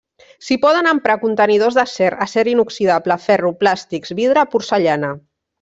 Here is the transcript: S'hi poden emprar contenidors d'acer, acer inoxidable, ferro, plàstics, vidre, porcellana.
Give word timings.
S'hi 0.45 0.55
poden 0.61 0.87
emprar 0.91 1.17
contenidors 1.25 1.77
d'acer, 1.81 2.09
acer 2.27 2.45
inoxidable, 2.55 3.19
ferro, 3.29 3.55
plàstics, 3.63 4.17
vidre, 4.23 4.51
porcellana. 4.57 5.17